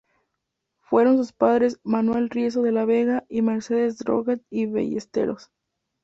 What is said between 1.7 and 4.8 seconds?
Manuel Riesco de la Vega y Mercedes Droguett y